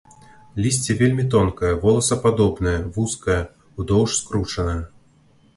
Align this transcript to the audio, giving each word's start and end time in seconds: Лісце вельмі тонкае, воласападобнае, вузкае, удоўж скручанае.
Лісце 0.65 0.95
вельмі 1.01 1.25
тонкае, 1.35 1.69
воласападобнае, 1.83 2.75
вузкае, 2.97 3.39
удоўж 3.85 4.09
скручанае. 4.23 4.79